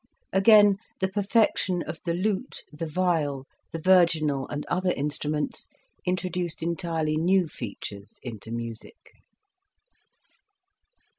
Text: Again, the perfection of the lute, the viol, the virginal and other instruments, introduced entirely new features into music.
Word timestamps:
Again, 0.33 0.79
the 0.99 1.07
perfection 1.07 1.83
of 1.83 1.99
the 2.05 2.15
lute, 2.15 2.63
the 2.73 2.87
viol, 2.87 3.45
the 3.71 3.77
virginal 3.77 4.47
and 4.47 4.65
other 4.65 4.89
instruments, 4.93 5.67
introduced 6.07 6.63
entirely 6.63 7.17
new 7.17 7.47
features 7.47 8.19
into 8.23 8.49
music. 8.51 9.13